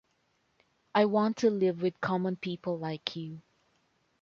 I 0.95 1.05
want 1.05 1.37
to 1.37 1.51
live 1.51 1.83
with 1.83 2.01
common 2.01 2.35
people 2.35 2.75
like 2.79 3.15
you. 3.15 3.43